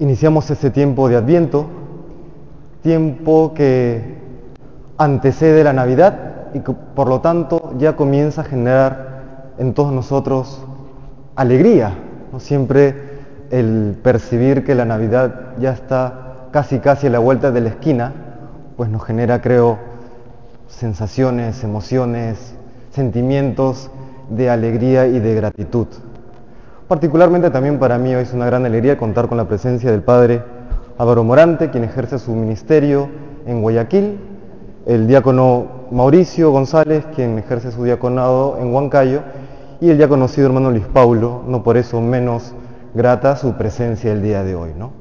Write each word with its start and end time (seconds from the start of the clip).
Iniciamos 0.00 0.50
este 0.50 0.70
tiempo 0.70 1.08
de 1.08 1.14
Adviento, 1.14 1.66
tiempo 2.82 3.54
que 3.54 4.18
antecede 4.98 5.62
la 5.62 5.72
Navidad 5.72 6.52
y 6.52 6.60
que 6.60 6.72
por 6.72 7.06
lo 7.08 7.20
tanto 7.20 7.72
ya 7.78 7.94
comienza 7.94 8.40
a 8.40 8.44
generar 8.44 9.52
en 9.56 9.72
todos 9.72 9.92
nosotros 9.92 10.64
alegría. 11.36 11.94
¿no? 12.32 12.40
Siempre 12.40 13.14
el 13.50 13.96
percibir 14.02 14.64
que 14.64 14.74
la 14.74 14.84
Navidad 14.84 15.52
ya 15.60 15.70
está 15.70 16.48
casi 16.50 16.80
casi 16.80 17.06
a 17.06 17.10
la 17.10 17.20
vuelta 17.20 17.52
de 17.52 17.60
la 17.60 17.68
esquina, 17.68 18.12
pues 18.76 18.90
nos 18.90 19.04
genera, 19.04 19.40
creo, 19.40 19.78
sensaciones, 20.66 21.62
emociones, 21.62 22.56
sentimientos 22.90 23.92
de 24.28 24.50
alegría 24.50 25.06
y 25.06 25.20
de 25.20 25.34
gratitud. 25.36 25.86
Particularmente 26.88 27.48
también 27.48 27.78
para 27.78 27.96
mí 27.96 28.14
hoy 28.14 28.24
es 28.24 28.34
una 28.34 28.44
gran 28.44 28.66
alegría 28.66 28.98
contar 28.98 29.26
con 29.26 29.38
la 29.38 29.48
presencia 29.48 29.90
del 29.90 30.02
Padre 30.02 30.42
Álvaro 30.98 31.24
Morante, 31.24 31.70
quien 31.70 31.82
ejerce 31.82 32.18
su 32.18 32.32
ministerio 32.32 33.08
en 33.46 33.62
Guayaquil, 33.62 34.18
el 34.84 35.06
diácono 35.06 35.66
Mauricio 35.90 36.50
González, 36.50 37.06
quien 37.14 37.38
ejerce 37.38 37.72
su 37.72 37.84
diaconado 37.84 38.58
en 38.60 38.74
Huancayo, 38.74 39.22
y 39.80 39.88
el 39.88 39.96
ya 39.96 40.08
conocido 40.08 40.46
hermano 40.48 40.70
Luis 40.70 40.84
Paulo, 40.84 41.42
no 41.48 41.62
por 41.62 41.78
eso 41.78 42.02
menos 42.02 42.52
grata 42.92 43.36
su 43.36 43.54
presencia 43.54 44.12
el 44.12 44.22
día 44.22 44.44
de 44.44 44.54
hoy. 44.54 44.72
¿no? 44.78 44.92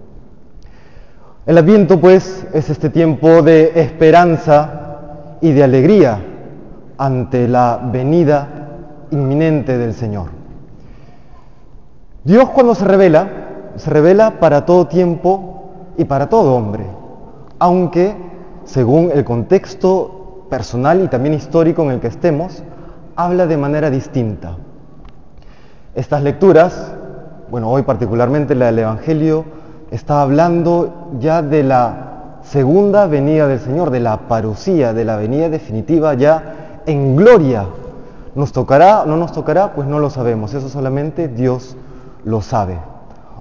El 1.45 1.57
Adviento, 1.57 1.99
pues, 1.99 2.47
es 2.53 2.69
este 2.69 2.89
tiempo 2.89 3.41
de 3.41 3.73
esperanza 3.75 5.37
y 5.41 5.51
de 5.51 5.65
alegría 5.65 6.17
ante 6.97 7.49
la 7.49 7.89
venida 7.91 8.47
inminente 9.11 9.77
del 9.77 9.93
Señor. 9.93 10.42
Dios 12.25 12.49
cuando 12.51 12.73
se 12.73 12.85
revela, 12.85 13.27
se 13.75 13.89
revela 13.89 14.39
para 14.39 14.65
todo 14.65 14.87
tiempo 14.87 15.71
y 15.97 16.05
para 16.05 16.29
todo 16.29 16.55
hombre, 16.55 16.85
aunque 17.59 18.15
según 18.63 19.11
el 19.13 19.25
contexto 19.25 20.45
personal 20.49 21.03
y 21.03 21.09
también 21.09 21.33
histórico 21.33 21.83
en 21.83 21.91
el 21.91 21.99
que 21.99 22.07
estemos, 22.07 22.63
habla 23.17 23.45
de 23.45 23.57
manera 23.57 23.89
distinta. 23.89 24.55
Estas 25.95 26.23
lecturas, 26.23 26.93
bueno, 27.51 27.69
hoy 27.69 27.81
particularmente 27.81 28.55
la 28.55 28.67
del 28.67 28.79
Evangelio, 28.79 29.43
está 29.91 30.21
hablando 30.21 31.09
ya 31.19 31.41
de 31.41 31.63
la 31.63 32.39
segunda 32.41 33.05
venida 33.05 33.47
del 33.47 33.59
Señor, 33.59 33.89
de 33.89 33.99
la 33.99 34.29
parucía, 34.29 34.93
de 34.93 35.03
la 35.03 35.17
venida 35.17 35.49
definitiva 35.49 36.13
ya 36.13 36.81
en 36.85 37.17
gloria. 37.17 37.65
¿Nos 38.33 38.53
tocará 38.53 39.01
o 39.01 39.07
no 39.07 39.17
nos 39.17 39.33
tocará? 39.33 39.73
Pues 39.73 39.89
no 39.89 39.99
lo 39.99 40.09
sabemos, 40.09 40.53
eso 40.53 40.69
solamente 40.69 41.27
Dios 41.27 41.75
lo 42.23 42.41
sabe. 42.41 42.77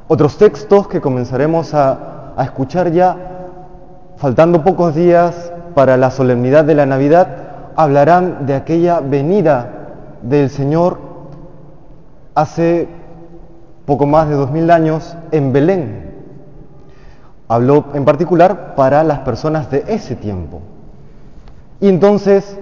Otros 0.08 0.36
textos 0.38 0.88
que 0.88 1.00
comenzaremos 1.00 1.74
a, 1.74 2.34
a 2.36 2.44
escuchar 2.44 2.90
ya, 2.92 3.16
faltando 4.16 4.62
pocos 4.62 4.94
días 4.94 5.52
para 5.74 5.96
la 5.96 6.10
solemnidad 6.10 6.64
de 6.64 6.74
la 6.74 6.86
Navidad, 6.86 7.28
hablarán 7.76 8.46
de 8.46 8.54
aquella 8.54 9.00
venida 9.00 9.68
del 10.22 10.50
Señor 10.50 10.98
hace 12.34 12.88
poco 13.86 14.06
más 14.06 14.28
de 14.28 14.34
dos 14.34 14.50
mil 14.50 14.70
años 14.70 15.16
en 15.30 15.52
Belén. 15.52 16.12
Habló 17.48 17.86
en 17.94 18.04
particular 18.04 18.74
para 18.74 19.04
las 19.04 19.20
personas 19.20 19.70
de 19.70 19.84
ese 19.88 20.16
tiempo. 20.16 20.60
Y 21.80 21.88
entonces 21.88 22.58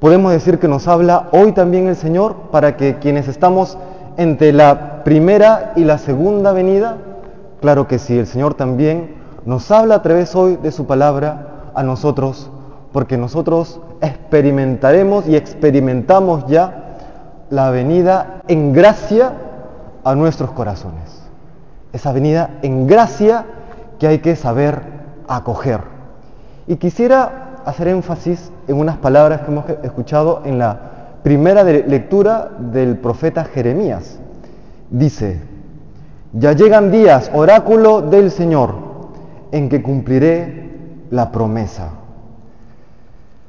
podemos 0.00 0.32
decir 0.32 0.58
que 0.58 0.68
nos 0.68 0.88
habla 0.88 1.28
hoy 1.32 1.52
también 1.52 1.86
el 1.86 1.96
Señor 1.96 2.34
para 2.50 2.76
que 2.76 2.96
quienes 2.96 3.28
estamos 3.28 3.78
entre 4.16 4.52
la 4.52 5.04
primera 5.04 5.72
y 5.76 5.84
la 5.84 5.98
segunda 5.98 6.52
venida? 6.52 6.96
Claro 7.60 7.86
que 7.86 7.98
sí, 7.98 8.18
el 8.18 8.26
Señor 8.26 8.54
también 8.54 9.14
nos 9.44 9.70
habla 9.70 9.96
a 9.96 10.02
través 10.02 10.34
hoy 10.34 10.56
de 10.56 10.72
su 10.72 10.86
palabra 10.86 11.70
a 11.74 11.82
nosotros, 11.82 12.50
porque 12.92 13.16
nosotros 13.16 13.80
experimentaremos 14.00 15.26
y 15.28 15.36
experimentamos 15.36 16.46
ya 16.46 16.96
la 17.50 17.70
venida 17.70 18.42
en 18.48 18.72
gracia 18.72 19.32
a 20.04 20.14
nuestros 20.14 20.50
corazones. 20.52 21.22
Esa 21.92 22.12
venida 22.12 22.50
en 22.62 22.86
gracia 22.86 23.46
que 23.98 24.06
hay 24.06 24.18
que 24.18 24.36
saber 24.36 24.82
acoger. 25.28 25.80
Y 26.66 26.76
quisiera 26.76 27.60
hacer 27.64 27.88
énfasis 27.88 28.52
en 28.68 28.78
unas 28.78 28.96
palabras 28.96 29.42
que 29.42 29.50
hemos 29.50 29.68
escuchado 29.82 30.42
en 30.44 30.58
la 30.58 30.95
primera 31.26 31.64
lectura 31.64 32.52
del 32.56 32.98
profeta 32.98 33.42
Jeremías. 33.42 34.20
Dice, 34.90 35.40
ya 36.32 36.52
llegan 36.52 36.92
días, 36.92 37.32
oráculo 37.34 38.00
del 38.00 38.30
Señor, 38.30 38.76
en 39.50 39.68
que 39.68 39.82
cumpliré 39.82 40.70
la 41.10 41.32
promesa. 41.32 41.88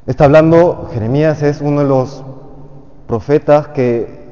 Está 0.07 0.23
hablando, 0.23 0.89
Jeremías 0.91 1.43
es 1.43 1.61
uno 1.61 1.81
de 1.81 1.87
los 1.87 2.23
profetas 3.05 3.67
que 3.67 4.25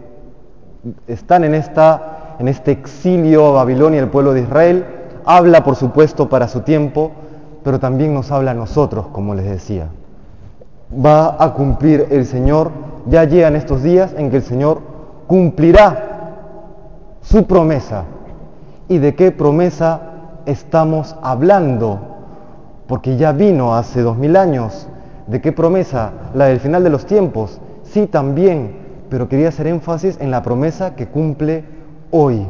están 1.05 1.43
en, 1.43 1.53
esta, 1.53 2.37
en 2.39 2.47
este 2.47 2.71
exilio 2.71 3.49
a 3.49 3.51
Babilonia, 3.51 3.99
el 3.99 4.09
pueblo 4.09 4.33
de 4.33 4.41
Israel. 4.41 4.85
Habla, 5.23 5.63
por 5.63 5.75
supuesto, 5.75 6.29
para 6.29 6.47
su 6.47 6.61
tiempo, 6.61 7.11
pero 7.63 7.79
también 7.79 8.11
nos 8.11 8.31
habla 8.31 8.49
a 8.49 8.55
nosotros, 8.55 9.05
como 9.11 9.35
les 9.35 9.45
decía. 9.45 9.89
Va 10.91 11.43
a 11.43 11.53
cumplir 11.53 12.07
el 12.11 12.25
Señor, 12.25 12.71
ya 13.07 13.23
llegan 13.23 13.55
estos 13.55 13.81
días 13.81 14.13
en 14.17 14.29
que 14.29 14.37
el 14.37 14.43
Señor 14.43 14.81
cumplirá 15.27 16.05
su 17.21 17.45
promesa. 17.45 18.03
¿Y 18.87 18.99
de 18.99 19.15
qué 19.15 19.31
promesa 19.31 20.01
estamos 20.45 21.15
hablando? 21.23 21.99
Porque 22.87 23.17
ya 23.17 23.31
vino 23.31 23.75
hace 23.75 24.01
dos 24.01 24.15
mil 24.17 24.35
años. 24.35 24.87
¿De 25.25 25.41
qué 25.41 25.51
promesa? 25.51 26.11
La 26.35 26.45
del 26.45 26.59
final 26.59 26.83
de 26.83 26.91
los 26.91 27.05
tiempos. 27.07 27.59
Sí, 27.83 28.05
también, 28.05 28.75
pero 29.09 29.27
quería 29.27 29.49
hacer 29.49 29.65
énfasis 29.67 30.17
en 30.21 30.29
la 30.29 30.43
promesa 30.43 30.95
que 30.95 31.07
cumple 31.07 31.65
hoy. 32.11 32.45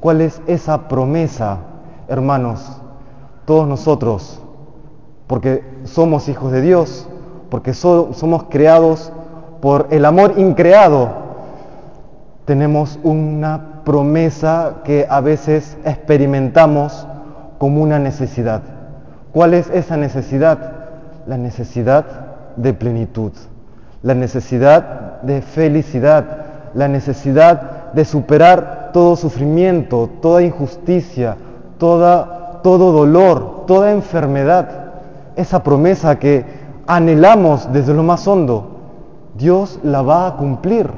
¿Cuál 0.00 0.20
es 0.20 0.42
esa 0.46 0.88
promesa, 0.88 1.58
hermanos? 2.08 2.80
Todos 3.46 3.66
nosotros, 3.66 4.40
porque 5.26 5.64
somos 5.84 6.28
hijos 6.28 6.52
de 6.52 6.60
Dios, 6.60 7.08
porque 7.50 7.74
somos 7.74 8.44
creados 8.44 9.12
por 9.60 9.88
el 9.90 10.04
amor 10.04 10.34
increado, 10.38 11.10
tenemos 12.44 12.98
una 13.02 13.82
promesa 13.84 14.76
que 14.84 15.06
a 15.08 15.20
veces 15.20 15.76
experimentamos 15.84 17.06
como 17.58 17.82
una 17.82 17.98
necesidad. 17.98 18.62
¿Cuál 19.32 19.54
es 19.54 19.68
esa 19.70 19.96
necesidad? 19.96 20.72
La 21.26 21.36
necesidad 21.36 22.04
de 22.56 22.72
plenitud, 22.72 23.32
la 24.02 24.14
necesidad 24.14 25.20
de 25.22 25.42
felicidad, 25.42 26.24
la 26.74 26.88
necesidad 26.88 27.92
de 27.92 28.04
superar 28.04 28.90
todo 28.92 29.16
sufrimiento, 29.16 30.08
toda 30.20 30.42
injusticia, 30.42 31.36
toda, 31.78 32.60
todo 32.62 32.92
dolor, 32.92 33.66
toda 33.66 33.92
enfermedad. 33.92 34.68
Esa 35.36 35.62
promesa 35.62 36.18
que 36.18 36.44
anhelamos 36.86 37.72
desde 37.72 37.94
lo 37.94 38.02
más 38.02 38.26
hondo, 38.26 38.68
Dios 39.36 39.78
la 39.82 40.02
va 40.02 40.26
a 40.26 40.36
cumplir. 40.36 40.90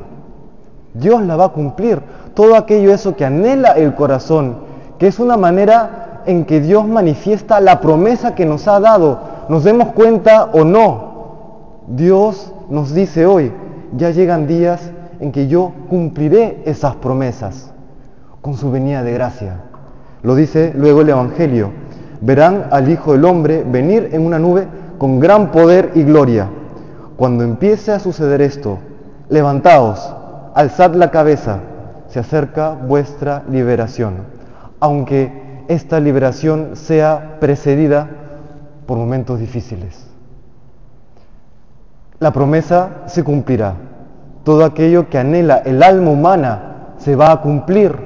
Dios 0.94 1.22
la 1.22 1.36
va 1.36 1.46
a 1.46 1.48
cumplir 1.50 2.00
todo 2.34 2.56
aquello 2.56 2.92
eso 2.92 3.16
que 3.16 3.24
anhela 3.24 3.72
el 3.72 3.94
corazón, 3.94 4.56
que 4.98 5.06
es 5.06 5.18
una 5.18 5.36
manera 5.36 6.22
en 6.26 6.44
que 6.44 6.60
Dios 6.60 6.86
manifiesta 6.86 7.60
la 7.60 7.80
promesa 7.80 8.34
que 8.34 8.46
nos 8.46 8.68
ha 8.68 8.80
dado, 8.80 9.20
nos 9.48 9.64
demos 9.64 9.88
cuenta 9.92 10.50
o 10.52 10.64
no. 10.64 11.12
Dios 11.88 12.52
nos 12.70 12.94
dice 12.94 13.26
hoy, 13.26 13.52
ya 13.96 14.10
llegan 14.10 14.46
días 14.46 14.90
en 15.20 15.32
que 15.32 15.48
yo 15.48 15.72
cumpliré 15.88 16.62
esas 16.64 16.96
promesas 16.96 17.72
con 18.40 18.54
su 18.54 18.70
venida 18.70 19.02
de 19.02 19.12
gracia. 19.12 19.60
Lo 20.22 20.34
dice 20.34 20.72
luego 20.74 21.00
el 21.02 21.10
Evangelio. 21.10 21.70
Verán 22.20 22.66
al 22.70 22.88
Hijo 22.88 23.12
del 23.12 23.24
Hombre 23.24 23.64
venir 23.64 24.10
en 24.12 24.24
una 24.24 24.38
nube 24.38 24.66
con 25.02 25.18
gran 25.18 25.50
poder 25.50 25.90
y 25.96 26.04
gloria. 26.04 26.48
Cuando 27.16 27.42
empiece 27.42 27.90
a 27.90 27.98
suceder 27.98 28.40
esto, 28.40 28.78
levantaos, 29.30 30.14
alzad 30.54 30.94
la 30.94 31.10
cabeza 31.10 31.58
se 32.06 32.20
acerca 32.20 32.70
vuestra 32.70 33.42
liberación, 33.50 34.18
aunque 34.78 35.64
esta 35.66 35.98
liberación 35.98 36.76
sea 36.76 37.38
precedida 37.40 38.08
por 38.86 38.96
momentos 38.96 39.40
difíciles. 39.40 40.06
La 42.20 42.32
promesa 42.32 43.02
se 43.06 43.24
cumplirá. 43.24 43.74
Todo 44.44 44.64
aquello 44.64 45.10
que 45.10 45.18
anhela 45.18 45.62
el 45.64 45.82
alma 45.82 46.12
humana 46.12 46.94
se 46.98 47.16
va 47.16 47.32
a 47.32 47.40
cumplir. 47.40 47.98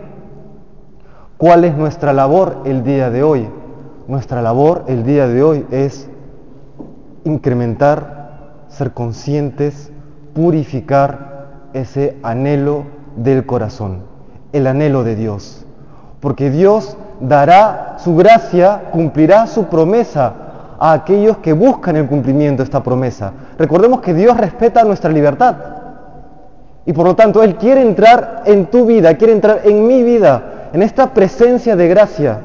¿Cuál 1.37 1.66
es 1.66 1.76
nuestra 1.76 2.14
labor 2.14 2.62
el 2.64 2.82
día 2.84 3.10
de 3.10 3.22
hoy? 3.22 3.50
Nuestra 4.08 4.40
labor 4.40 4.84
el 4.87 5.04
día 5.04 5.28
de 5.28 5.42
hoy 5.42 5.66
es 5.70 6.08
incrementar, 7.26 8.64
ser 8.69 8.93
conscientes, 8.93 9.90
purificar 10.34 11.46
ese 11.73 12.17
anhelo 12.23 12.84
del 13.17 13.44
corazón, 13.44 14.02
el 14.52 14.67
anhelo 14.67 15.02
de 15.05 15.17
Dios. 15.17 15.67
Porque 16.20 16.50
Dios 16.50 16.96
dará 17.20 17.96
su 17.99 18.17
gracia, 18.17 18.84
cumplirá 18.93 19.46
su 19.46 19.64
promesa 19.64 20.32
a 20.78 20.93
aquellos 20.93 21.38
que 21.38 21.52
buscan 21.52 21.96
el 21.96 22.06
cumplimiento 22.06 22.62
de 22.62 22.64
esta 22.64 22.82
promesa. 22.82 23.32
Recordemos 23.58 24.00
que 24.00 24.14
Dios 24.14 24.37
respeta 24.37 24.84
nuestra 24.84 25.11
libertad. 25.11 25.56
Y 26.84 26.93
por 26.93 27.06
lo 27.06 27.17
tanto, 27.17 27.43
Él 27.43 27.56
quiere 27.56 27.82
entrar 27.82 28.43
en 28.44 28.67
tu 28.67 28.87
vida, 28.87 29.14
quiere 29.14 29.32
entrar 29.32 29.62
en 29.64 29.87
mi 29.87 30.02
vida, 30.05 30.69
en 30.73 30.82
esta 30.82 31.12
presencia 31.12 31.75
de 31.75 31.88
gracia. 31.88 32.40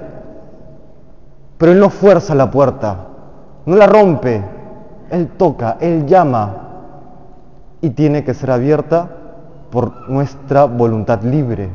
Pero 1.58 1.74
Él 1.74 1.80
no 1.80 1.92
fuerza 1.92 2.34
la 2.34 2.50
puerta, 2.50 2.96
no 3.66 3.76
la 3.76 3.86
rompe, 3.86 4.42
Él 5.12 5.28
toca, 5.38 5.78
Él 5.80 6.06
llama 6.06 6.56
y 7.82 7.92
tiene 7.92 8.24
que 8.24 8.34
ser 8.34 8.52
abierta 8.52 9.10
por 9.70 10.10
nuestra 10.10 10.66
voluntad 10.66 11.22
libre. 11.24 11.70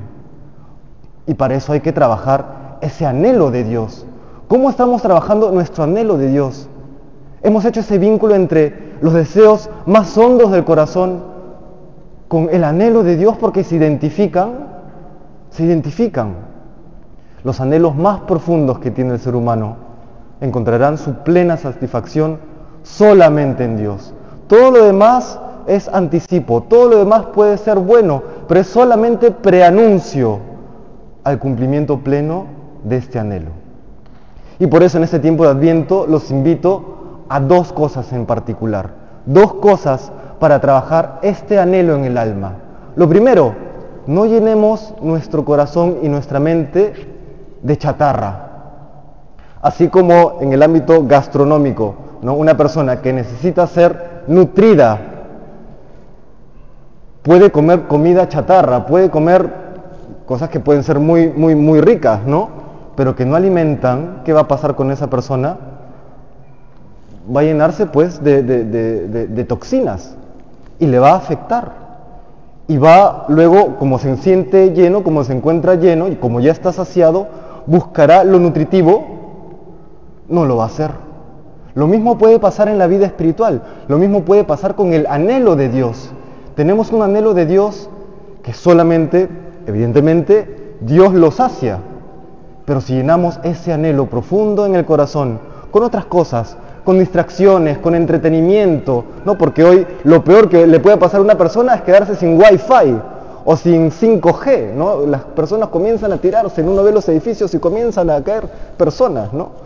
Y 1.26 1.34
para 1.34 1.54
eso 1.54 1.72
hay 1.72 1.80
que 1.80 1.92
trabajar 1.92 2.78
ese 2.80 3.06
anhelo 3.06 3.50
de 3.50 3.64
Dios. 3.64 4.06
¿Cómo 4.48 4.70
estamos 4.70 5.02
trabajando 5.02 5.50
nuestro 5.50 5.84
anhelo 5.84 6.18
de 6.18 6.28
Dios? 6.28 6.68
Hemos 7.42 7.64
hecho 7.64 7.80
ese 7.80 7.98
vínculo 7.98 8.34
entre 8.34 8.96
los 9.00 9.12
deseos 9.12 9.68
más 9.86 10.16
hondos 10.16 10.50
del 10.52 10.64
corazón 10.64 11.22
con 12.28 12.48
el 12.50 12.64
anhelo 12.64 13.02
de 13.02 13.16
Dios 13.16 13.36
porque 13.38 13.64
se 13.64 13.76
identifican, 13.76 14.52
se 15.50 15.64
identifican. 15.64 16.34
Los 17.44 17.60
anhelos 17.60 17.94
más 17.94 18.20
profundos 18.20 18.78
que 18.78 18.90
tiene 18.90 19.14
el 19.14 19.20
ser 19.20 19.36
humano 19.36 19.76
encontrarán 20.40 20.98
su 20.98 21.14
plena 21.14 21.56
satisfacción 21.56 22.38
solamente 22.86 23.64
en 23.64 23.76
Dios. 23.76 24.14
Todo 24.46 24.70
lo 24.70 24.84
demás 24.84 25.38
es 25.66 25.88
anticipo, 25.88 26.62
todo 26.62 26.88
lo 26.88 26.98
demás 26.98 27.26
puede 27.34 27.58
ser 27.58 27.78
bueno, 27.78 28.22
pero 28.46 28.60
es 28.60 28.68
solamente 28.68 29.32
preanuncio 29.32 30.38
al 31.24 31.38
cumplimiento 31.38 31.98
pleno 31.98 32.46
de 32.84 32.98
este 32.98 33.18
anhelo. 33.18 33.50
Y 34.58 34.68
por 34.68 34.82
eso 34.82 34.98
en 34.98 35.04
este 35.04 35.18
tiempo 35.18 35.44
de 35.44 35.50
Adviento 35.50 36.06
los 36.06 36.30
invito 36.30 37.24
a 37.28 37.40
dos 37.40 37.72
cosas 37.72 38.12
en 38.12 38.24
particular, 38.24 38.90
dos 39.26 39.54
cosas 39.54 40.12
para 40.38 40.60
trabajar 40.60 41.18
este 41.22 41.58
anhelo 41.58 41.96
en 41.96 42.04
el 42.04 42.16
alma. 42.16 42.54
Lo 42.94 43.08
primero, 43.08 43.54
no 44.06 44.26
llenemos 44.26 44.94
nuestro 45.02 45.44
corazón 45.44 45.98
y 46.02 46.08
nuestra 46.08 46.38
mente 46.38 46.94
de 47.60 47.76
chatarra. 47.76 48.44
Así 49.60 49.88
como 49.88 50.38
en 50.40 50.52
el 50.52 50.62
ámbito 50.62 51.04
gastronómico, 51.04 52.06
una 52.34 52.56
persona 52.56 53.00
que 53.00 53.12
necesita 53.12 53.67
ser 53.67 54.23
nutrida 54.26 54.99
puede 57.23 57.50
comer 57.50 57.82
comida 57.88 58.28
chatarra, 58.28 58.87
puede 58.87 59.11
comer 59.11 59.50
cosas 60.26 60.49
que 60.49 60.61
pueden 60.61 60.82
ser 60.82 60.99
muy, 60.99 61.28
muy, 61.28 61.55
muy 61.55 61.81
ricas, 61.81 62.25
¿no? 62.26 62.49
Pero 62.96 63.14
que 63.14 63.26
no 63.26 63.37
alimentan, 63.37 64.23
¿qué 64.25 64.32
va 64.32 64.43
a 64.43 64.49
pasar 64.49 64.75
con 64.75 64.90
esa 64.90 65.11
persona? 65.11 65.56
Va 67.34 67.40
a 67.40 67.44
llenarse 67.44 67.87
pues 67.87 68.23
de, 68.23 68.43
de 68.43 69.44
toxinas 69.44 70.17
y 70.79 70.87
le 70.87 70.99
va 70.99 71.11
a 71.11 71.17
afectar. 71.17 71.87
Y 72.69 72.79
va 72.79 73.26
luego, 73.29 73.76
como 73.76 73.99
se 73.99 74.17
siente 74.17 74.72
lleno, 74.72 75.05
como 75.05 75.22
se 75.22 75.32
encuentra 75.32 75.76
lleno 75.76 76.08
y 76.08 76.17
como 76.17 76.40
ya 76.40 76.50
está 76.50 76.72
saciado, 76.72 77.29
buscará 77.67 78.25
lo 78.25 78.38
nutritivo, 78.40 79.05
no 80.29 80.44
lo 80.44 80.56
va 80.56 80.64
a 80.64 80.67
hacer. 80.67 81.06
Lo 81.76 81.87
mismo 81.87 82.17
puede 82.17 82.38
pasar 82.38 82.69
en 82.69 82.78
la 82.78 82.87
vida 82.87 83.05
espiritual, 83.05 83.62
lo 83.87 83.99
mismo 83.99 84.23
puede 84.23 84.44
pasar 84.44 84.76
con 84.76 84.94
el 84.94 85.06
anhelo 85.08 85.56
de 85.56 85.69
Dios. 85.69 86.11
Tenemos 86.55 86.90
un 86.90 87.02
anhelo 87.02 87.34
de 87.34 87.44
Dios 87.44 87.90
que 88.43 88.55
solamente, 88.55 89.28
evidentemente, 89.67 90.78
Dios 90.81 91.12
lo 91.12 91.31
sacia. 91.31 91.81
Pero 92.64 92.81
si 92.81 92.94
llenamos 92.94 93.38
ese 93.43 93.75
anhelo 93.75 94.06
profundo 94.06 94.64
en 94.64 94.75
el 94.75 94.87
corazón 94.87 95.38
con 95.70 95.82
otras 95.82 96.06
cosas, 96.06 96.56
con 96.82 96.99
distracciones, 96.99 97.76
con 97.76 97.94
entretenimiento, 97.94 99.05
¿no? 99.26 99.37
Porque 99.37 99.62
hoy 99.62 99.87
lo 100.05 100.25
peor 100.25 100.49
que 100.49 100.67
le 100.67 100.81
puede 100.81 100.96
pasar 100.96 101.20
a 101.20 101.25
una 101.25 101.37
persona 101.37 101.75
es 101.75 101.82
quedarse 101.82 102.17
sin 102.17 102.38
wifi 102.38 102.99
o 103.44 103.55
sin 103.55 103.90
5G, 103.90 104.72
¿no? 104.72 105.05
Las 105.05 105.25
personas 105.25 105.69
comienzan 105.69 106.11
a 106.11 106.17
tirarse, 106.17 106.62
en 106.62 106.70
uno 106.70 106.82
de 106.84 106.93
los 106.93 107.06
edificios 107.11 107.52
y 107.52 107.58
comienzan 107.58 108.08
a 108.08 108.25
caer 108.25 108.49
personas, 108.79 109.34
¿no? 109.34 109.65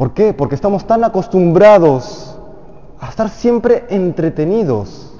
¿Por 0.00 0.14
qué? 0.14 0.32
Porque 0.32 0.54
estamos 0.54 0.86
tan 0.86 1.04
acostumbrados 1.04 2.34
a 3.00 3.10
estar 3.10 3.28
siempre 3.28 3.84
entretenidos. 3.90 5.12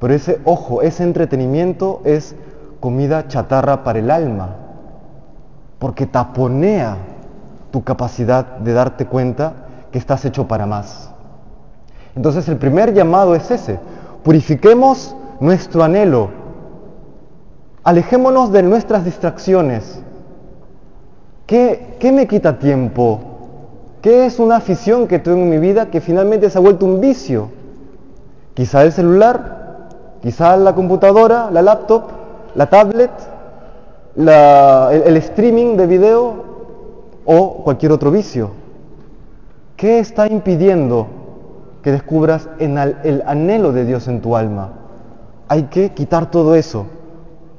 Pero 0.00 0.12
ese, 0.12 0.40
ojo, 0.44 0.82
ese 0.82 1.04
entretenimiento 1.04 2.00
es 2.04 2.34
comida 2.80 3.28
chatarra 3.28 3.84
para 3.84 4.00
el 4.00 4.10
alma, 4.10 4.56
porque 5.78 6.06
taponea 6.06 6.96
tu 7.70 7.84
capacidad 7.84 8.44
de 8.56 8.72
darte 8.72 9.06
cuenta 9.06 9.52
que 9.92 9.98
estás 9.98 10.24
hecho 10.24 10.48
para 10.48 10.66
más. 10.66 11.12
Entonces 12.16 12.48
el 12.48 12.56
primer 12.56 12.94
llamado 12.94 13.36
es 13.36 13.52
ese. 13.52 13.78
Purifiquemos 14.24 15.14
nuestro 15.38 15.84
anhelo. 15.84 16.30
Alejémonos 17.84 18.50
de 18.50 18.64
nuestras 18.64 19.04
distracciones. 19.04 20.02
¿Qué, 21.46 21.98
¿Qué, 22.00 22.10
me 22.10 22.26
quita 22.26 22.58
tiempo? 22.58 23.31
¿Qué 24.02 24.26
es 24.26 24.40
una 24.40 24.56
afición 24.56 25.06
que 25.06 25.20
tengo 25.20 25.38
en 25.38 25.48
mi 25.48 25.58
vida 25.58 25.86
que 25.86 26.00
finalmente 26.00 26.50
se 26.50 26.58
ha 26.58 26.60
vuelto 26.60 26.84
un 26.84 27.00
vicio? 27.00 27.50
Quizá 28.52 28.82
el 28.82 28.90
celular, 28.90 29.90
quizá 30.20 30.56
la 30.56 30.74
computadora, 30.74 31.52
la 31.52 31.62
laptop, 31.62 32.02
la 32.56 32.68
tablet, 32.68 33.12
el, 34.16 34.28
el 34.28 35.16
streaming 35.18 35.76
de 35.76 35.86
video 35.86 36.34
o 37.24 37.62
cualquier 37.62 37.92
otro 37.92 38.10
vicio. 38.10 38.50
¿Qué 39.76 40.00
está 40.00 40.26
impidiendo 40.26 41.06
que 41.84 41.92
descubras 41.92 42.48
el 42.58 43.22
anhelo 43.24 43.70
de 43.70 43.84
Dios 43.84 44.08
en 44.08 44.20
tu 44.20 44.34
alma? 44.34 44.70
Hay 45.46 45.64
que 45.64 45.92
quitar 45.92 46.28
todo 46.28 46.56
eso, 46.56 46.86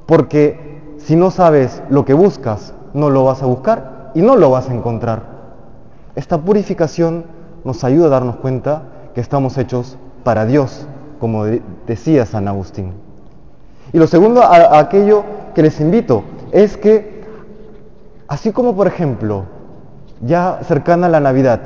porque 0.06 0.81
si 0.98 1.16
no 1.16 1.31
sabes 1.31 1.81
lo 1.89 2.04
que 2.04 2.13
buscas, 2.13 2.74
no 2.94 3.10
lo 3.10 3.24
vas 3.24 3.42
a 3.42 3.46
buscar 3.46 4.12
y 4.13 4.22
no 4.22 4.36
lo 4.36 4.50
vas 4.50 4.69
a 4.69 4.74
encontrar. 4.74 5.33
Esta 6.15 6.38
purificación 6.38 7.25
nos 7.63 7.83
ayuda 7.83 8.07
a 8.07 8.10
darnos 8.10 8.36
cuenta 8.36 8.83
que 9.15 9.21
estamos 9.21 9.57
hechos 9.57 9.98
para 10.24 10.45
Dios, 10.45 10.88
como 11.19 11.45
decía 11.88 12.25
San 12.25 12.48
Agustín. 12.48 12.94
Y 13.92 13.98
lo 13.98 14.07
segundo, 14.07 14.42
a, 14.44 14.80
aquello 14.80 15.24
que 15.56 15.63
les 15.63 15.80
invito, 15.80 16.24
es 16.51 16.77
que, 16.77 17.24
así 18.27 18.51
como 18.51 18.75
por 18.75 18.88
ejemplo, 18.88 19.45
ya 20.21 20.60
cercana 20.63 21.10
la 21.10 21.19
Navidad, 21.19 21.62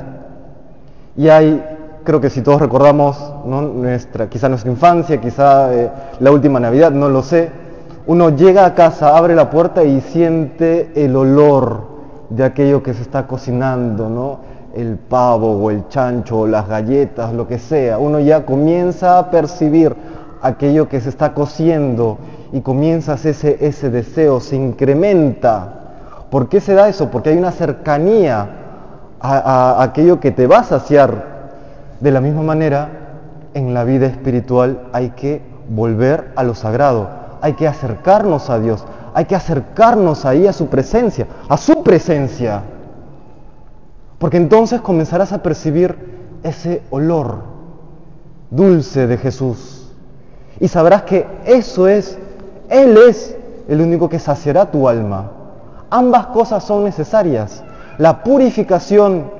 y 1.16 1.28
hay, 1.28 1.62
creo 2.04 2.20
que 2.20 2.30
si 2.30 2.40
todos 2.40 2.60
recordamos, 2.60 3.18
nuestra, 3.44 4.30
quizá 4.30 4.48
nuestra 4.48 4.70
infancia, 4.70 5.20
quizá 5.20 5.74
eh, 5.74 5.90
la 6.20 6.30
última 6.30 6.58
Navidad, 6.58 6.90
no 6.90 7.08
lo 7.08 7.22
sé, 7.22 7.50
uno 8.06 8.30
llega 8.30 8.64
a 8.64 8.74
casa, 8.74 9.16
abre 9.16 9.34
la 9.34 9.50
puerta 9.50 9.84
y 9.84 10.00
siente 10.00 10.92
el 10.94 11.14
olor 11.14 11.97
de 12.30 12.44
aquello 12.44 12.82
que 12.82 12.94
se 12.94 13.02
está 13.02 13.26
cocinando, 13.26 14.08
¿no? 14.08 14.38
El 14.74 14.96
pavo 14.96 15.52
o 15.52 15.70
el 15.70 15.88
chancho 15.88 16.40
o 16.40 16.46
las 16.46 16.68
galletas, 16.68 17.32
lo 17.32 17.48
que 17.48 17.58
sea. 17.58 17.98
Uno 17.98 18.20
ya 18.20 18.44
comienza 18.44 19.18
a 19.18 19.30
percibir 19.30 19.94
aquello 20.42 20.88
que 20.88 21.00
se 21.00 21.08
está 21.08 21.34
cociendo 21.34 22.18
y 22.52 22.60
comienzas 22.60 23.24
ese, 23.24 23.66
ese 23.66 23.90
deseo, 23.90 24.40
se 24.40 24.56
incrementa. 24.56 25.74
¿Por 26.30 26.48
qué 26.48 26.60
se 26.60 26.74
da 26.74 26.88
eso? 26.88 27.10
Porque 27.10 27.30
hay 27.30 27.38
una 27.38 27.50
cercanía 27.50 28.48
a, 29.20 29.82
aquello 29.82 30.20
que 30.20 30.30
te 30.30 30.46
va 30.46 30.58
a 30.58 30.64
saciar. 30.64 31.38
De 32.00 32.10
la 32.12 32.20
misma 32.20 32.42
manera, 32.42 32.88
en 33.54 33.74
la 33.74 33.84
vida 33.84 34.06
espiritual 34.06 34.82
hay 34.92 35.10
que 35.10 35.42
volver 35.68 36.32
a 36.36 36.44
lo 36.44 36.54
sagrado, 36.54 37.08
hay 37.40 37.54
que 37.54 37.66
acercarnos 37.66 38.50
a 38.50 38.60
Dios, 38.60 38.84
hay 39.18 39.24
que 39.24 39.34
acercarnos 39.34 40.24
ahí 40.24 40.46
a 40.46 40.52
su 40.52 40.68
presencia, 40.68 41.26
a 41.48 41.56
su 41.56 41.82
presencia. 41.82 42.62
Porque 44.16 44.36
entonces 44.36 44.80
comenzarás 44.80 45.32
a 45.32 45.42
percibir 45.42 46.38
ese 46.44 46.82
olor 46.90 47.38
dulce 48.48 49.08
de 49.08 49.16
Jesús. 49.18 49.90
Y 50.60 50.68
sabrás 50.68 51.02
que 51.02 51.26
eso 51.44 51.88
es, 51.88 52.16
Él 52.68 52.96
es 53.08 53.34
el 53.66 53.80
único 53.80 54.08
que 54.08 54.20
saciará 54.20 54.70
tu 54.70 54.88
alma. 54.88 55.32
Ambas 55.90 56.28
cosas 56.28 56.62
son 56.62 56.84
necesarias 56.84 57.64
la 57.98 58.22
purificación 58.22 59.32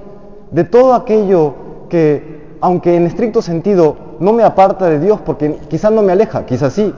de 0.50 0.64
todo 0.64 0.94
aquello 0.94 1.54
que, 1.88 2.56
aunque 2.60 2.96
en 2.96 3.06
estricto 3.06 3.42
sentido 3.42 3.96
no 4.18 4.32
me 4.32 4.42
aparta 4.42 4.86
de 4.86 4.98
Dios, 4.98 5.20
porque 5.24 5.56
quizás 5.68 5.92
no 5.92 6.02
me 6.02 6.10
aleja, 6.10 6.46
quizás 6.46 6.72
sí, 6.72 6.92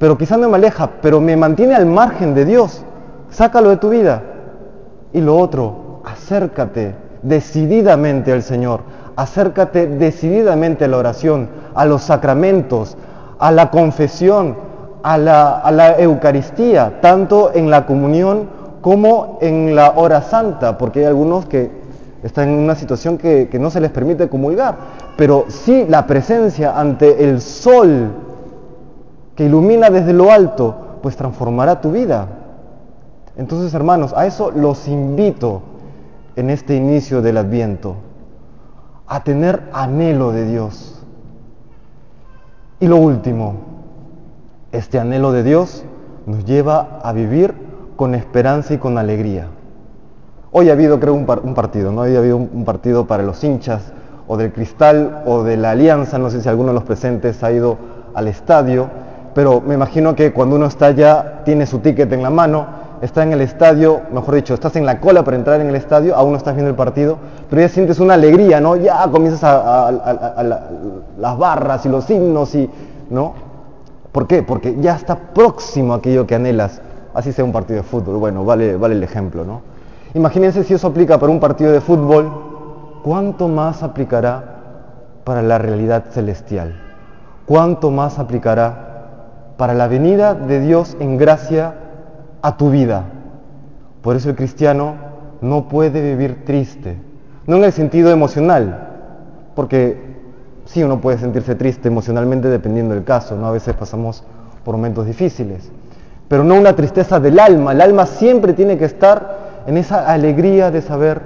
pero 0.00 0.16
quizás 0.16 0.38
no 0.38 0.48
me 0.48 0.56
aleja, 0.56 0.88
pero 1.02 1.20
me 1.20 1.36
mantiene 1.36 1.74
al 1.74 1.84
margen 1.84 2.34
de 2.34 2.46
Dios. 2.46 2.82
Sácalo 3.28 3.68
de 3.68 3.76
tu 3.76 3.90
vida. 3.90 4.22
Y 5.12 5.20
lo 5.20 5.36
otro, 5.36 6.00
acércate 6.06 6.94
decididamente 7.22 8.32
al 8.32 8.42
Señor, 8.42 8.80
acércate 9.14 9.86
decididamente 9.86 10.86
a 10.86 10.88
la 10.88 10.96
oración, 10.96 11.50
a 11.74 11.84
los 11.84 12.00
sacramentos, 12.00 12.96
a 13.38 13.52
la 13.52 13.70
confesión, 13.70 14.56
a 15.02 15.18
la, 15.18 15.58
a 15.58 15.70
la 15.70 15.98
Eucaristía, 15.98 17.00
tanto 17.02 17.50
en 17.52 17.68
la 17.68 17.84
comunión 17.84 18.48
como 18.80 19.36
en 19.42 19.76
la 19.76 19.90
hora 19.96 20.22
santa, 20.22 20.78
porque 20.78 21.00
hay 21.00 21.04
algunos 21.04 21.44
que 21.44 21.70
están 22.22 22.48
en 22.48 22.54
una 22.54 22.74
situación 22.74 23.18
que, 23.18 23.50
que 23.50 23.58
no 23.58 23.68
se 23.68 23.82
les 23.82 23.90
permite 23.90 24.30
comulgar, 24.30 24.76
pero 25.18 25.44
sí 25.48 25.84
la 25.86 26.06
presencia 26.06 26.80
ante 26.80 27.22
el 27.22 27.42
sol 27.42 28.29
que 29.40 29.46
ilumina 29.46 29.88
desde 29.88 30.12
lo 30.12 30.30
alto, 30.30 30.98
pues 31.00 31.16
transformará 31.16 31.80
tu 31.80 31.90
vida. 31.92 32.26
Entonces, 33.38 33.72
hermanos, 33.72 34.12
a 34.14 34.26
eso 34.26 34.50
los 34.50 34.86
invito 34.86 35.62
en 36.36 36.50
este 36.50 36.76
inicio 36.76 37.22
del 37.22 37.38
Adviento, 37.38 37.94
a 39.06 39.24
tener 39.24 39.62
anhelo 39.72 40.32
de 40.32 40.44
Dios. 40.44 41.02
Y 42.80 42.86
lo 42.86 42.96
último, 42.96 43.54
este 44.72 45.00
anhelo 45.00 45.32
de 45.32 45.42
Dios 45.42 45.84
nos 46.26 46.44
lleva 46.44 47.00
a 47.02 47.14
vivir 47.14 47.54
con 47.96 48.14
esperanza 48.14 48.74
y 48.74 48.76
con 48.76 48.98
alegría. 48.98 49.46
Hoy 50.52 50.68
ha 50.68 50.74
habido, 50.74 51.00
creo, 51.00 51.14
un, 51.14 51.24
par- 51.24 51.40
un 51.44 51.54
partido, 51.54 51.92
¿no? 51.92 52.02
Hoy 52.02 52.14
ha 52.14 52.18
habido 52.18 52.36
un 52.36 52.66
partido 52.66 53.06
para 53.06 53.22
los 53.22 53.42
hinchas 53.42 53.90
o 54.28 54.36
del 54.36 54.52
Cristal 54.52 55.22
o 55.24 55.44
de 55.44 55.56
la 55.56 55.70
Alianza, 55.70 56.18
no 56.18 56.28
sé 56.28 56.42
si 56.42 56.48
alguno 56.50 56.68
de 56.68 56.74
los 56.74 56.84
presentes 56.84 57.42
ha 57.42 57.50
ido 57.50 57.78
al 58.12 58.28
estadio, 58.28 59.08
pero 59.40 59.62
me 59.62 59.72
imagino 59.72 60.14
que 60.14 60.34
cuando 60.34 60.56
uno 60.56 60.66
está 60.66 60.90
ya, 60.90 61.40
tiene 61.46 61.64
su 61.64 61.78
ticket 61.78 62.12
en 62.12 62.22
la 62.22 62.28
mano, 62.28 62.66
está 63.00 63.22
en 63.22 63.32
el 63.32 63.40
estadio, 63.40 64.02
mejor 64.12 64.34
dicho, 64.34 64.52
estás 64.52 64.76
en 64.76 64.84
la 64.84 65.00
cola 65.00 65.24
para 65.24 65.38
entrar 65.38 65.62
en 65.62 65.70
el 65.70 65.76
estadio, 65.76 66.14
aún 66.14 66.32
no 66.32 66.36
estás 66.36 66.52
viendo 66.54 66.68
el 66.68 66.76
partido, 66.76 67.16
pero 67.48 67.62
ya 67.62 67.70
sientes 67.70 67.98
una 68.00 68.12
alegría, 68.12 68.60
¿no? 68.60 68.76
Ya 68.76 69.02
comienzas 69.10 69.42
a, 69.42 69.90
la- 70.42 70.68
las 71.18 71.38
barras 71.38 71.86
y 71.86 71.88
los 71.88 72.10
himnos 72.10 72.54
y, 72.54 72.68
¿no? 73.08 73.32
¿Por 74.12 74.26
qué? 74.26 74.42
Porque 74.42 74.76
ya 74.78 74.94
está 74.94 75.16
próximo 75.16 75.94
aquello 75.94 76.26
que 76.26 76.34
anhelas, 76.34 76.82
así 77.14 77.32
sea 77.32 77.42
un 77.42 77.52
partido 77.52 77.78
de 77.78 77.82
fútbol, 77.82 78.18
bueno, 78.18 78.44
vale, 78.44 78.76
vale 78.76 78.94
el 78.94 79.02
ejemplo, 79.02 79.42
¿no? 79.46 79.62
Imagínense 80.12 80.64
si 80.64 80.74
eso 80.74 80.88
aplica 80.88 81.16
para 81.16 81.32
un 81.32 81.40
partido 81.40 81.72
de 81.72 81.80
fútbol, 81.80 82.30
¿cuánto 83.02 83.48
más 83.48 83.82
aplicará 83.82 84.44
para 85.24 85.40
la 85.40 85.56
realidad 85.56 86.04
celestial? 86.10 86.74
¿Cuánto 87.46 87.90
más 87.90 88.18
aplicará 88.18 88.89
para 89.60 89.74
la 89.74 89.88
venida 89.88 90.32
de 90.32 90.58
Dios 90.58 90.96
en 91.00 91.18
gracia 91.18 91.74
a 92.40 92.56
tu 92.56 92.70
vida? 92.70 93.04
Por 94.00 94.16
eso 94.16 94.30
el 94.30 94.34
cristiano 94.34 94.94
no 95.42 95.68
puede 95.68 96.00
vivir 96.00 96.46
triste, 96.46 96.96
no 97.46 97.58
en 97.58 97.64
el 97.64 97.72
sentido 97.72 98.10
emocional, 98.10 98.88
porque 99.54 100.16
sí 100.64 100.82
uno 100.82 101.02
puede 101.02 101.18
sentirse 101.18 101.56
triste 101.56 101.88
emocionalmente 101.88 102.48
dependiendo 102.48 102.94
del 102.94 103.04
caso, 103.04 103.36
¿no? 103.36 103.48
A 103.48 103.50
veces 103.50 103.74
pasamos 103.74 104.24
por 104.64 104.76
momentos 104.76 105.04
difíciles, 105.04 105.70
pero 106.26 106.42
no 106.42 106.54
una 106.54 106.74
tristeza 106.74 107.20
del 107.20 107.38
alma, 107.38 107.72
el 107.72 107.82
alma 107.82 108.06
siempre 108.06 108.54
tiene 108.54 108.78
que 108.78 108.86
estar 108.86 109.64
en 109.66 109.76
esa 109.76 110.10
alegría 110.10 110.70
de 110.70 110.80
saber 110.80 111.20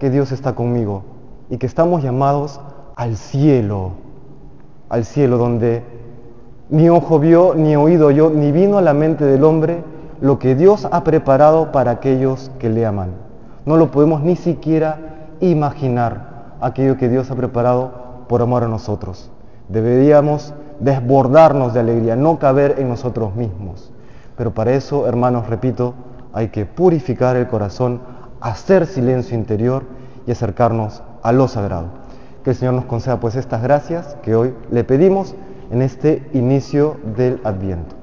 que 0.00 0.10
Dios 0.10 0.32
está 0.32 0.56
conmigo 0.56 1.04
y 1.48 1.58
que 1.58 1.66
estamos 1.66 2.02
llamados 2.02 2.60
al 2.96 3.16
cielo, 3.16 3.92
al 4.88 5.04
cielo 5.04 5.38
donde 5.38 5.96
ni 6.70 6.88
ojo 6.88 7.18
vio, 7.18 7.54
ni 7.54 7.76
oído 7.76 8.10
yo, 8.10 8.30
ni 8.30 8.52
vino 8.52 8.78
a 8.78 8.82
la 8.82 8.94
mente 8.94 9.24
del 9.24 9.44
hombre 9.44 9.82
lo 10.20 10.38
que 10.38 10.54
Dios 10.54 10.86
ha 10.90 11.04
preparado 11.04 11.72
para 11.72 11.92
aquellos 11.92 12.50
que 12.58 12.68
le 12.68 12.84
aman. 12.84 13.10
No 13.64 13.76
lo 13.76 13.90
podemos 13.90 14.22
ni 14.22 14.36
siquiera 14.36 14.98
imaginar 15.40 16.56
aquello 16.60 16.96
que 16.96 17.08
Dios 17.08 17.30
ha 17.30 17.36
preparado 17.36 17.92
por 18.28 18.42
amor 18.42 18.64
a 18.64 18.68
nosotros. 18.68 19.30
Deberíamos 19.68 20.54
desbordarnos 20.80 21.74
de 21.74 21.80
alegría, 21.80 22.16
no 22.16 22.38
caber 22.38 22.76
en 22.78 22.88
nosotros 22.88 23.34
mismos. 23.34 23.92
Pero 24.36 24.52
para 24.52 24.72
eso, 24.72 25.06
hermanos, 25.06 25.48
repito, 25.48 25.94
hay 26.32 26.48
que 26.48 26.66
purificar 26.66 27.36
el 27.36 27.48
corazón, 27.48 28.00
hacer 28.40 28.86
silencio 28.86 29.36
interior 29.36 29.84
y 30.26 30.32
acercarnos 30.32 31.02
a 31.22 31.32
lo 31.32 31.48
sagrado. 31.48 31.86
Que 32.44 32.50
el 32.50 32.56
Señor 32.56 32.74
nos 32.74 32.84
conceda 32.84 33.20
pues 33.20 33.34
estas 33.34 33.62
gracias 33.62 34.16
que 34.22 34.34
hoy 34.34 34.54
le 34.70 34.84
pedimos 34.84 35.34
en 35.70 35.82
este 35.82 36.22
inicio 36.32 36.96
del 37.16 37.40
Adviento. 37.44 37.97